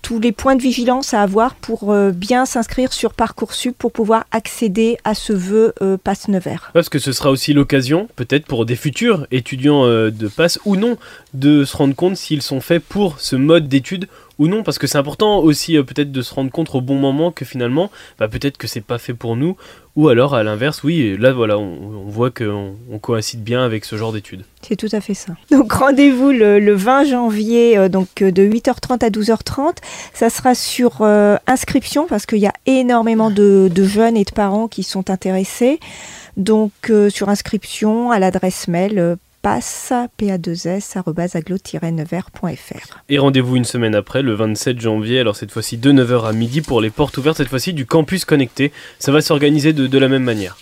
tous 0.07 0.21
les 0.21 0.31
points 0.31 0.55
de 0.55 0.63
vigilance 0.63 1.15
à 1.15 1.23
avoir 1.23 1.57
pour 1.57 1.93
euh, 1.93 2.13
bien 2.13 2.47
s'inscrire 2.47 2.93
sur 2.93 3.13
Parcoursup 3.13 3.77
pour 3.77 3.91
pouvoir 3.91 4.25
accéder 4.31 4.99
à 5.03 5.17
ce 5.17 5.33
vœu 5.33 5.75
euh, 5.83 5.97
passe 5.97 6.29
Nevers. 6.29 6.71
Parce 6.75 6.89
que 6.89 7.01
ce 7.01 7.11
sera 7.11 7.33
aussi 7.33 7.53
l'occasion, 7.53 8.07
peut-être 8.15 8.47
pour 8.47 8.67
des 8.67 8.77
futurs 8.77 9.27
étudiants 9.33 9.85
euh, 9.85 10.13
de 10.13 10.29
passe 10.29 10.61
ou 10.65 10.77
non, 10.77 10.97
de 11.35 11.65
se 11.65 11.77
rendre 11.77 11.97
compte 11.97 12.17
s'ils 12.17 12.43
sont 12.43 12.61
faits 12.61 12.85
pour 12.89 13.19
ce 13.19 13.35
mode 13.35 13.67
d'études 13.67 14.07
ou 14.39 14.49
non. 14.49 14.63
Parce 14.63 14.79
que 14.79 14.87
c'est 14.87 14.99
important 14.99 15.39
aussi 15.39 15.77
euh, 15.77 15.83
peut-être 15.83 16.13
de 16.13 16.23
se 16.23 16.35
rendre 16.35 16.51
compte 16.51 16.75
au 16.75 16.81
bon 16.81 16.97
moment 16.97 17.31
que 17.33 17.45
finalement, 17.45 17.91
bah, 18.19 18.29
peut-être 18.29 18.57
que 18.57 18.67
c'est 18.67 18.81
pas 18.81 18.99
fait 18.99 19.15
pour 19.15 19.37
nous. 19.37 19.57
Ou 19.95 20.09
alors 20.09 20.35
à 20.35 20.43
l'inverse, 20.43 20.85
oui, 20.85 21.17
là 21.19 21.33
voilà, 21.33 21.59
on, 21.59 22.05
voit 22.07 22.31
qu'on 22.31 22.75
on 22.93 22.99
coïncide 22.99 23.43
bien 23.43 23.65
avec 23.65 23.87
ce 23.87 23.97
genre 23.97 24.13
d'études. 24.13 24.45
C'est 24.61 24.77
tout 24.77 24.91
à 24.93 25.01
fait 25.01 25.15
ça. 25.15 25.33
Donc 25.51 25.73
rendez-vous 25.73 26.33
le, 26.33 26.61
le 26.61 26.75
20 26.75 27.05
janvier 27.05 27.79
euh, 27.79 27.89
donc 27.89 28.21
euh, 28.21 28.31
de 28.31 28.43
8h30 28.43 29.03
à 29.03 29.09
12h30. 29.09 29.77
Ça 30.13 30.29
sera 30.29 30.55
sur 30.55 31.03
inscription 31.47 32.07
parce 32.07 32.27
qu'il 32.27 32.39
y 32.39 32.47
a 32.47 32.53
énormément 32.67 33.31
de, 33.31 33.71
de 33.75 33.85
jeunes 33.85 34.17
et 34.17 34.25
de 34.25 34.33
parents 34.33 34.69
qui 34.69 34.83
sont 34.83 35.09
intéressés. 35.11 35.81
Donc 36.37 36.73
sur 37.09 37.31
inscription 37.31 38.11
à 38.11 38.19
l'adresse 38.19 38.69
mail 38.69 39.17
passe 39.47 39.93
pa2s@aglo-nevers.fr. 40.19 42.99
Et 43.09 43.19
rendez-vous 43.19 43.55
une 43.55 43.65
semaine 43.65 43.95
après, 43.95 44.23
le 44.23 44.35
27 44.35 44.81
janvier, 44.81 45.21
alors 45.21 45.37
cette 45.37 45.53
fois-ci 45.53 45.77
de 45.77 45.93
9h 45.93 46.27
à 46.27 46.33
midi 46.33 46.63
pour 46.63 46.81
les 46.81 46.91
portes 46.91 47.17
ouvertes, 47.17 47.37
cette 47.37 47.47
fois-ci 47.47 47.73
du 47.73 47.87
campus 47.87 48.25
connecté. 48.25 48.73
Ça 48.99 49.13
va 49.13 49.21
s'organiser 49.21 49.73
de, 49.73 49.87
de 49.87 49.99
la 49.99 50.09
même 50.09 50.25
manière. 50.25 50.59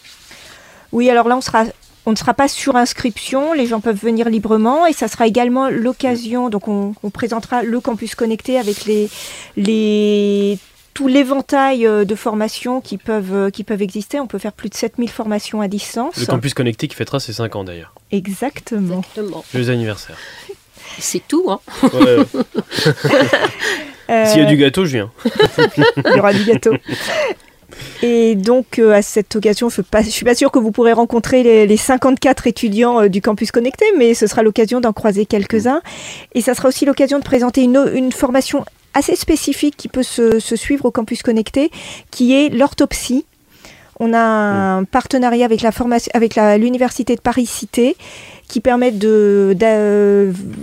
Oui, 0.92 1.08
alors 1.08 1.28
là, 1.28 1.36
on 1.38 1.40
sera. 1.40 1.64
On 2.04 2.10
ne 2.10 2.16
sera 2.16 2.34
pas 2.34 2.48
sur 2.48 2.76
inscription, 2.76 3.54
les 3.54 3.64
gens 3.64 3.80
peuvent 3.80 3.96
venir 3.96 4.28
librement 4.28 4.84
et 4.84 4.92
ça 4.92 5.08
sera 5.08 5.26
également 5.26 5.70
l'occasion, 5.70 6.50
donc 6.50 6.68
on, 6.68 6.94
on 7.02 7.08
présentera 7.08 7.62
le 7.62 7.80
campus 7.80 8.14
connecté 8.14 8.58
avec 8.58 8.84
les, 8.84 9.08
les, 9.56 10.58
tout 10.94 11.08
l'éventail 11.08 11.86
euh, 11.86 12.04
de 12.04 12.14
formations 12.14 12.80
qui 12.80 12.96
peuvent, 12.98 13.34
euh, 13.34 13.50
qui 13.50 13.64
peuvent 13.64 13.82
exister. 13.82 14.20
On 14.20 14.26
peut 14.26 14.38
faire 14.38 14.52
plus 14.52 14.68
de 14.70 14.74
7000 14.74 15.10
formations 15.10 15.60
à 15.60 15.68
distance. 15.68 16.16
Le 16.16 16.26
campus 16.26 16.54
connecté 16.54 16.88
qui 16.88 16.94
fêtera 16.94 17.20
ses 17.20 17.32
5 17.32 17.56
ans 17.56 17.64
d'ailleurs. 17.64 17.94
Exactement. 18.12 19.00
Exactement. 19.00 19.44
Joyeux 19.52 19.70
anniversaire. 19.70 20.16
C'est 20.98 21.26
tout, 21.26 21.44
hein. 21.48 21.60
Ouais, 21.82 22.18
Euh, 24.10 24.26
S'il 24.26 24.42
y 24.42 24.44
a 24.44 24.48
du 24.48 24.56
gâteau, 24.56 24.84
je 24.84 24.92
viens. 24.92 25.10
il 25.96 26.16
y 26.16 26.18
aura 26.18 26.32
du 26.34 26.44
gâteau. 26.44 26.74
Et 28.02 28.34
donc, 28.34 28.78
euh, 28.78 28.92
à 28.92 29.02
cette 29.02 29.34
occasion, 29.34 29.68
je 29.70 29.80
ne 29.80 30.02
suis 30.10 30.24
pas 30.24 30.34
sûre 30.34 30.50
que 30.50 30.58
vous 30.58 30.70
pourrez 30.70 30.92
rencontrer 30.92 31.42
les, 31.42 31.66
les 31.66 31.76
54 31.76 32.46
étudiants 32.46 33.00
euh, 33.02 33.08
du 33.08 33.22
campus 33.22 33.50
connecté, 33.50 33.84
mais 33.96 34.14
ce 34.14 34.26
sera 34.26 34.42
l'occasion 34.42 34.80
d'en 34.80 34.92
croiser 34.92 35.26
quelques-uns. 35.26 35.80
Et 36.34 36.42
ça 36.42 36.54
sera 36.54 36.68
aussi 36.68 36.84
l'occasion 36.84 37.18
de 37.18 37.24
présenter 37.24 37.62
une, 37.62 37.90
une 37.94 38.12
formation 38.12 38.64
assez 38.94 39.16
spécifique 39.16 39.76
qui 39.76 39.88
peut 39.88 40.02
se, 40.02 40.38
se 40.40 40.56
suivre 40.56 40.86
au 40.86 40.90
campus 40.90 41.22
connecté, 41.22 41.70
qui 42.10 42.32
est 42.34 42.48
l'orthopsie. 42.48 43.24
On 44.00 44.12
a 44.12 44.18
un 44.18 44.82
partenariat 44.82 45.44
avec 45.44 45.62
la 45.62 45.70
formation, 45.70 46.10
avec 46.14 46.34
l'université 46.58 47.14
de 47.14 47.20
Paris 47.20 47.46
Cité, 47.46 47.96
qui 48.48 48.60
permet 48.60 48.90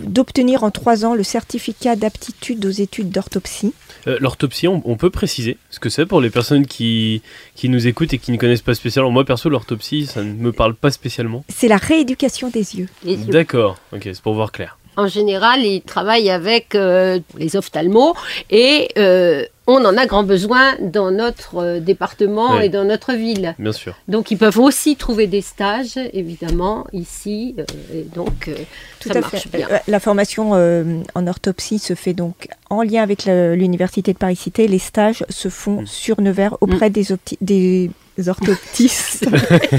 d'obtenir 0.06 0.64
en 0.64 0.72
trois 0.72 1.06
ans 1.06 1.16
le 1.16 1.24
certificat 1.24 1.96
d'aptitude 1.96 2.66
aux 2.66 2.72
études 2.72 3.10
d'orthopsie. 3.10 3.74
Euh, 4.08 4.18
L'orthopsie, 4.20 4.68
on, 4.68 4.82
on 4.84 4.98
peut 4.98 5.10
préciser 5.12 5.58
ce 5.70 5.80
que 5.80 5.90
c'est 5.90 6.06
pour 6.06 6.20
les 6.22 6.30
personnes 6.30 6.66
qui, 6.68 7.22
qui 7.56 7.70
nous 7.70 7.88
écoutent 7.88 8.14
et 8.14 8.18
qui 8.18 8.32
ne 8.32 8.38
connaissent 8.38 8.62
pas 8.64 8.74
spécialement. 8.74 9.12
Moi, 9.12 9.24
perso, 9.24 9.48
l'orthopsie, 9.48 10.08
ça 10.08 10.24
ne 10.24 10.34
me 10.34 10.52
parle 10.52 10.76
pas 10.76 10.92
spécialement. 10.92 11.46
C'est 11.48 11.68
la 11.70 11.78
rééducation 11.78 12.50
des 12.50 12.78
yeux. 12.78 12.90
Yeux. 13.06 13.18
D'accord, 13.28 13.78
ok, 13.94 14.02
c'est 14.04 14.22
pour 14.22 14.34
voir 14.34 14.52
clair. 14.52 14.78
En 14.98 15.08
général, 15.08 15.62
ils 15.64 15.82
travaillent 15.82 16.30
avec 16.30 16.76
euh, 16.76 17.20
les 17.38 17.56
ophtalmos 17.56 18.14
et 18.50 18.90
euh, 18.98 19.46
on 19.68 19.86
en 19.86 19.96
a 19.96 20.06
grand 20.06 20.24
besoin 20.24 20.76
dans 20.82 21.12
notre 21.12 21.58
euh, 21.64 21.80
département 21.80 22.60
et 22.60 22.68
dans 22.68 22.84
notre 22.84 23.14
ville. 23.14 23.56
Bien 23.58 23.72
sûr. 23.72 23.96
Donc, 24.10 24.32
ils 24.32 24.38
peuvent 24.38 24.60
aussi 24.60 24.98
trouver 24.98 25.28
des 25.28 25.42
stages, 25.42 25.98
évidemment, 26.14 26.86
ici. 26.92 27.56
euh, 27.58 27.64
et 27.94 28.04
donc, 28.14 28.50
euh, 28.50 28.56
Tout 29.00 29.10
ça 29.10 29.20
à 29.20 29.22
marche 29.22 29.48
fait. 29.48 29.58
bien. 29.60 29.68
La 29.88 30.00
formation 30.02 30.52
euh, 30.56 30.84
en 31.16 31.26
orthopsie 31.26 31.80
se 31.80 31.94
fait 31.94 32.14
donc 32.14 32.50
en 32.70 32.82
lien 32.84 33.02
avec 33.02 33.26
l'université 33.26 34.12
de 34.14 34.18
Paris 34.18 34.36
Cité. 34.36 34.68
Les 34.68 34.80
stages 34.80 35.24
se 35.30 35.48
font 35.50 35.82
Mm. 35.84 35.88
sur 35.88 36.20
Nevers 36.22 36.58
auprès 36.60 36.90
des, 36.90 37.14
opti- 37.14 37.38
des 37.40 37.90
orthoptistes 38.28 39.26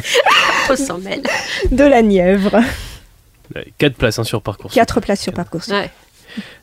On 0.70 0.76
s'en 0.76 0.98
mêle. 0.98 1.22
de 1.70 1.84
la 1.84 2.00
Nièvre. 2.02 2.60
4 3.78 3.94
places 3.94 4.18
hein, 4.18 4.24
sur 4.24 4.42
parcours. 4.42 4.70
Quatre 4.70 5.00
places 5.00 5.20
sur 5.20 5.32
parcours. 5.32 5.62
Ouais. 5.68 5.90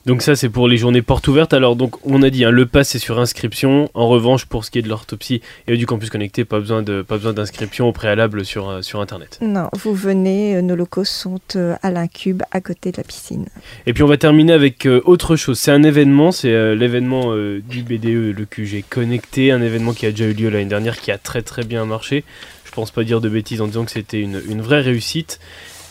Donc 0.06 0.22
ça, 0.22 0.36
c'est 0.36 0.50
pour 0.50 0.68
les 0.68 0.78
journées 0.78 1.02
portes 1.02 1.28
ouvertes. 1.28 1.54
Alors, 1.54 1.76
donc, 1.76 1.96
on 2.06 2.24
a 2.24 2.30
dit, 2.30 2.46
hein, 2.46 2.52
le 2.52 2.66
pass, 2.66 2.90
c'est 2.90 3.00
sur 3.00 3.20
inscription. 3.20 3.90
En 3.94 4.08
revanche, 4.08 4.46
pour 4.46 4.66
ce 4.66 4.72
qui 4.72 4.80
est 4.80 4.82
de 4.82 4.90
l'orthopsie 4.90 5.42
et 5.68 5.78
du 5.78 5.86
campus 5.86 6.10
connecté, 6.10 6.46
pas 6.46 6.60
besoin 6.60 6.82
de 6.82 7.02
pas 7.02 7.18
besoin 7.18 7.34
d'inscription 7.34 7.88
au 7.88 7.92
préalable 7.92 8.46
sur, 8.46 8.70
euh, 8.70 8.82
sur 8.82 9.02
Internet. 9.02 9.38
Non, 9.42 9.70
vous 9.74 9.94
venez, 9.94 10.56
euh, 10.56 10.62
nos 10.62 10.76
locaux 10.76 11.04
sont 11.04 11.40
euh, 11.56 11.76
à 11.84 11.92
l'Incube, 11.92 12.42
à 12.52 12.62
côté 12.62 12.92
de 12.92 12.98
la 12.98 13.04
piscine. 13.04 13.46
Et 13.86 13.94
puis 13.94 14.04
on 14.04 14.08
va 14.08 14.18
terminer 14.18 14.54
avec 14.54 14.86
euh, 14.86 15.02
autre 15.06 15.36
chose. 15.36 15.60
C'est 15.60 15.72
un 15.72 15.84
événement, 15.84 16.32
c'est 16.32 16.54
euh, 16.54 16.76
l'événement 16.76 17.34
euh, 17.34 17.62
du 17.68 17.84
BDE, 17.84 18.36
le 18.36 18.46
QG 18.50 18.86
connecté, 18.90 19.52
un 19.52 19.62
événement 19.62 19.94
qui 19.94 20.06
a 20.06 20.12
déjà 20.12 20.26
eu 20.26 20.34
lieu 20.34 20.50
l'année 20.50 20.66
dernière, 20.66 21.00
qui 21.00 21.12
a 21.12 21.18
très 21.18 21.42
très 21.42 21.64
bien 21.64 21.86
marché. 21.86 22.24
Je 22.66 22.72
pense 22.72 22.92
pas 22.92 23.04
dire 23.04 23.20
de 23.20 23.30
bêtises 23.30 23.62
en 23.62 23.68
disant 23.68 23.84
que 23.86 23.92
c'était 23.92 24.22
une, 24.22 24.42
une 24.48 24.62
vraie 24.62 24.82
réussite. 24.82 25.40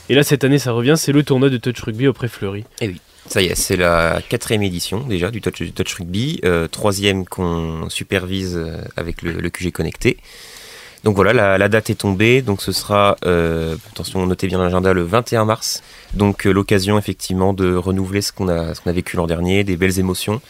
Et 0.09 0.15
là 0.15 0.23
cette 0.23 0.45
année 0.45 0.59
ça 0.59 0.73
revient, 0.73 0.95
c'est 0.97 1.13
le 1.13 1.23
tournoi 1.23 1.51
de 1.51 1.57
touch 1.57 1.81
rugby 1.81 2.07
auprès 2.07 2.29
Fleury. 2.29 2.65
Ça 3.29 3.43
y 3.43 3.47
est, 3.47 3.55
c'est 3.55 3.77
la 3.77 4.23
quatrième 4.27 4.63
édition 4.63 5.01
déjà 5.01 5.31
du 5.31 5.43
Touch, 5.43 5.95
Rugby, 5.95 6.41
euh, 6.45 6.67
troisième 6.67 7.27
qu'on 7.27 7.91
supervise 7.91 8.57
euh, 8.57 8.79
avec 8.97 9.21
le, 9.21 9.51
QG 9.51 9.71
connecté. 9.71 10.17
Donc 11.05 11.15
voilà, 11.15 11.59
la, 11.59 11.69
date 11.69 11.91
est 11.91 11.97
tombée, 11.97 12.41
donc 12.41 12.63
ce 12.63 12.73
sera, 12.73 13.17
euh, 13.27 13.77
attention, 13.93 14.27
notez 14.27 14.47
bien 14.47 14.59
l'agenda, 14.59 14.95
le 14.95 15.03
21 15.03 15.45
mars. 15.45 15.83
Donc 16.15 16.45
l'occasion 16.45 16.99
effectivement 16.99 17.53
de 17.53 17.75
renouveler 17.75 18.23
ce 18.23 18.33
qu'on 18.33 18.49
a, 18.49 18.73
a 18.73 18.93
vécu 18.93 19.17
l'an 19.17 19.27
dernier, 19.27 19.63
des 19.63 19.77
belles 19.77 19.99
émotions 19.99 20.41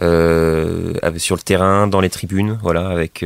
sur 0.00 0.06
le 1.36 1.42
terrain, 1.44 1.86
dans 1.86 2.00
les 2.00 2.10
tribunes, 2.10 2.58
voilà, 2.62 2.88
avec. 2.88 3.24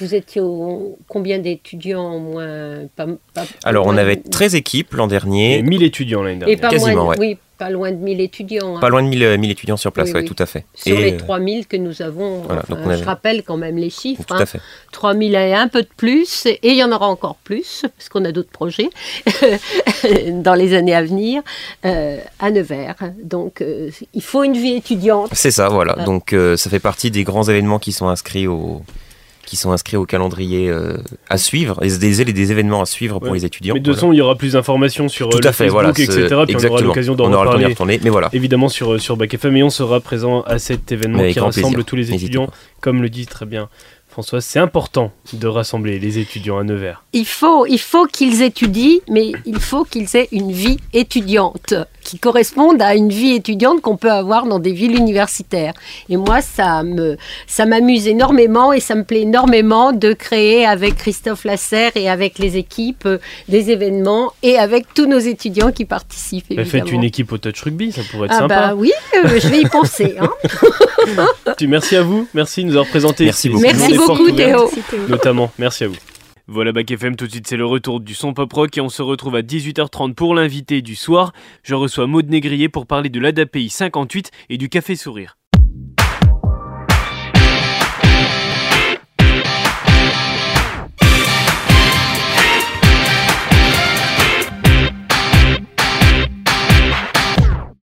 Euh, 0.00 0.04
Vous 0.04 0.14
étiez 0.14 0.40
au, 0.40 0.98
combien 1.08 1.38
d'étudiants 1.38 2.14
au 2.14 2.18
moins? 2.20 2.86
Pas, 2.96 3.06
pas- 3.34 3.44
Alors 3.64 3.86
on 3.86 3.96
avait 3.96 4.16
de- 4.16 4.28
13 4.28 4.54
équipes 4.54 4.94
l'an 4.94 5.06
Et 5.06 5.10
dernier, 5.10 5.62
1000 5.62 5.82
étudiants 5.82 6.22
l'année 6.22 6.36
Et 6.46 6.56
dernière. 6.56 6.60
pas 6.60 6.68
Quasiment, 6.70 7.04
moins 7.04 7.14
de, 7.16 7.20
ouais. 7.20 7.26
oui, 7.30 7.38
pas 7.58 7.70
loin 7.70 7.90
de 7.90 7.96
1000 7.96 8.20
étudiants. 8.20 8.76
hein. 8.76 8.80
pas 8.80 8.88
loin 8.88 9.02
de 9.02 9.08
1000, 9.08 9.22
euh, 9.24 9.36
1000 9.38 9.50
étudiants 9.50 9.76
sur 9.76 9.90
place, 9.90 10.08
Oui, 10.08 10.14
ouais, 10.14 10.20
oui. 10.20 10.26
tout 10.28 10.36
à 10.40 10.46
fait. 10.46 10.64
Sur 10.74 10.96
Et, 10.98 11.02
les 11.10 11.12
euh, 11.14 11.18
3000 11.18 11.66
que 11.66 11.76
nous 11.76 12.02
avons, 12.02 12.42
voilà, 12.42 12.62
enfin, 12.62 12.74
donc 12.76 12.84
on 12.86 12.90
avait- 12.90 12.98
je 13.00 13.04
rappelle 13.04 13.42
quand 13.42 13.56
même 13.56 13.76
les 13.76 13.90
chiffres, 13.90 14.22
tout 14.24 14.34
hein. 14.34 14.38
à 14.40 14.46
fait. 14.46 14.60
3000 14.92 15.34
et 15.34 15.54
un 15.54 15.66
peu 15.68 15.82
de 15.82 15.88
plus, 15.96 16.46
et 16.46 16.58
il 16.62 16.76
y 16.76 16.84
en 16.84 16.92
aura 16.92 17.08
encore 17.08 17.34
plus, 17.42 17.82
parce 17.96 18.08
qu'on 18.08 18.24
a 18.24 18.30
d'autres 18.32 18.50
projets 18.50 18.90
dans 20.32 20.54
les 20.54 20.74
années 20.74 20.94
à 20.94 21.02
venir, 21.02 21.42
euh, 21.84 22.18
à 22.38 22.50
Nevers. 22.50 22.94
Donc 23.22 23.60
euh, 23.60 23.90
il 24.14 24.22
faut 24.22 24.44
une 24.44 24.54
vie 24.56 24.74
étudiante. 24.74 25.30
C'est 25.32 25.50
ça, 25.50 25.68
voilà. 25.68 25.94
Donc 26.04 26.32
euh, 26.32 26.56
ça 26.56 26.70
fait 26.70 26.78
partie 26.80 27.10
des 27.10 27.24
grands 27.24 27.44
événements 27.44 27.78
qui 27.78 27.92
sont 27.92 28.08
inscrits 28.08 28.46
au 28.46 28.82
qui 29.48 29.56
sont 29.56 29.72
inscrits 29.72 29.96
au 29.96 30.04
calendrier 30.06 30.68
euh, 30.68 30.96
à 31.28 31.38
suivre, 31.38 31.82
et 31.82 31.88
des, 31.98 32.24
des 32.24 32.52
événements 32.52 32.82
à 32.82 32.86
suivre 32.86 33.18
pour 33.18 33.30
Ouais. 33.30 33.38
les 33.38 33.44
étudiants. 33.46 33.74
Mais 33.74 33.80
de 33.80 33.84
toute 33.84 33.94
voilà. 33.94 34.00
façon, 34.00 34.12
il 34.12 34.16
y 34.16 34.20
aura 34.20 34.36
plus 34.36 34.52
d'informations 34.52 35.08
sur 35.08 35.26
euh, 35.26 35.30
Tout 35.30 35.38
le 35.42 35.48
à 35.48 35.52
fait, 35.52 35.64
Facebook, 35.68 35.82
voilà. 35.82 35.90
etc. 35.90 36.12
Puis 36.14 36.26
on 36.30 36.34
aura 36.36 36.44
exactement. 36.50 36.80
l'occasion 36.80 37.14
d'en 37.14 37.24
On 37.24 37.32
aura 37.32 37.44
temps 37.44 37.50
d'y 37.50 37.56
reparler. 37.56 37.72
retourner, 37.74 38.00
mais 38.04 38.10
voilà. 38.10 38.28
Évidemment 38.32 38.68
sur, 38.68 39.00
sur 39.00 39.16
Bac 39.16 39.32
FM 39.34 39.56
et 39.56 39.62
on 39.62 39.70
sera 39.70 40.00
présent 40.00 40.42
à 40.42 40.58
cet 40.58 40.92
événement 40.92 41.18
Avec 41.20 41.32
qui 41.32 41.40
rassemble 41.40 41.68
plaisir. 41.68 41.84
tous 41.86 41.96
les 41.96 42.12
étudiants. 42.14 42.48
Comme 42.80 43.02
le 43.02 43.08
dit 43.08 43.26
très 43.26 43.46
bien 43.46 43.68
François, 44.10 44.40
c'est 44.40 44.58
important 44.58 45.12
de 45.32 45.46
rassembler 45.46 45.98
les 46.00 46.18
étudiants 46.18 46.58
à 46.58 46.64
Nevers. 46.64 47.04
Il 47.12 47.26
faut, 47.26 47.66
il 47.66 47.78
faut 47.78 48.06
qu'ils 48.06 48.42
étudient, 48.42 48.98
mais 49.08 49.30
il 49.46 49.60
faut 49.60 49.84
qu'ils 49.84 50.16
aient 50.16 50.28
une 50.32 50.50
vie 50.50 50.78
étudiante 50.92 51.74
qui 52.02 52.18
corresponde 52.18 52.80
à 52.80 52.94
une 52.94 53.10
vie 53.10 53.32
étudiante 53.34 53.80
qu'on 53.82 53.96
peut 53.96 54.10
avoir 54.10 54.46
dans 54.46 54.58
des 54.58 54.72
villes 54.72 54.96
universitaires. 54.96 55.74
Et 56.08 56.16
moi, 56.16 56.40
ça 56.40 56.82
me, 56.82 57.16
ça 57.46 57.66
m'amuse 57.66 58.06
énormément 58.08 58.72
et 58.72 58.80
ça 58.80 58.94
me 58.94 59.04
plaît 59.04 59.22
énormément 59.22 59.92
de 59.92 60.12
créer 60.12 60.64
avec 60.66 60.96
Christophe 60.96 61.44
Lasserre 61.44 61.92
et 61.96 62.08
avec 62.08 62.38
les 62.38 62.56
équipes 62.56 63.06
euh, 63.06 63.18
des 63.48 63.70
événements 63.70 64.32
et 64.42 64.56
avec 64.58 64.86
tous 64.94 65.06
nos 65.06 65.18
étudiants 65.18 65.72
qui 65.72 65.84
participent. 65.84 66.46
Bah, 66.50 66.62
Évidemment. 66.62 66.84
faites 66.84 66.92
une 66.92 67.04
équipe 67.04 67.30
au 67.32 67.38
touch 67.38 67.60
rugby, 67.62 67.92
ça 67.92 68.02
pourrait 68.10 68.26
être 68.26 68.34
ah 68.36 68.38
sympa. 68.40 68.68
bah 68.68 68.74
oui, 68.76 68.92
euh, 69.16 69.38
je 69.40 69.48
vais 69.48 69.60
y 69.60 69.66
penser. 69.66 70.14
hein. 70.20 70.30
Tu- 71.58 71.66
Merci 71.68 71.96
à 71.96 72.02
vous, 72.02 72.26
merci 72.34 72.62
de 72.62 72.66
nous 72.68 72.72
avoir 72.74 72.86
présenté 72.88 73.24
Merci 73.24 73.48
beaucoup. 73.48 73.62
Merci 73.62 73.94
beaucoup 73.94 74.30
Théo. 74.30 74.70
Notamment, 75.08 75.50
merci 75.58 75.84
à 75.84 75.88
vous. 75.88 75.96
Voilà 76.50 76.72
Bac 76.72 76.90
FM, 76.90 77.14
tout 77.14 77.26
de 77.26 77.30
suite 77.30 77.46
c'est 77.46 77.58
le 77.58 77.66
retour 77.66 78.00
du 78.00 78.14
son 78.14 78.32
pop 78.32 78.50
rock 78.50 78.78
et 78.78 78.80
on 78.80 78.88
se 78.88 79.02
retrouve 79.02 79.36
à 79.36 79.42
18h30 79.42 80.14
pour 80.14 80.34
l'invité 80.34 80.80
du 80.80 80.96
soir. 80.96 81.34
Je 81.62 81.74
reçois 81.74 82.06
Maud 82.06 82.30
Négrier 82.30 82.70
pour 82.70 82.86
parler 82.86 83.10
de 83.10 83.20
l'ADAPI 83.20 83.68
58 83.68 84.30
et 84.48 84.56
du 84.56 84.70
Café 84.70 84.96
Sourire. 84.96 85.37